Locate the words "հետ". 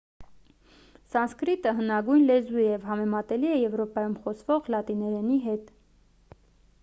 5.49-5.69